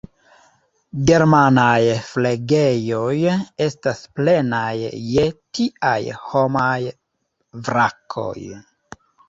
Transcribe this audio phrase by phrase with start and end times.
[1.09, 3.11] Germanaj flegejoj
[3.67, 4.73] estas plenaj
[5.13, 6.75] je tiaj homaj
[7.71, 8.37] vrakoj.